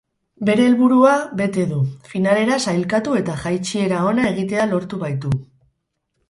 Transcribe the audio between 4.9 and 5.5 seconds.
baitu.